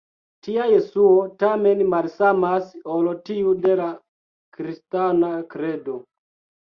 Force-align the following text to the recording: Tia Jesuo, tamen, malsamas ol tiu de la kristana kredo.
Tia 0.45 0.63
Jesuo, 0.69 1.25
tamen, 1.43 1.83
malsamas 1.93 2.71
ol 2.95 3.11
tiu 3.29 3.53
de 3.67 3.77
la 3.83 3.91
kristana 4.59 5.31
kredo. 5.55 6.01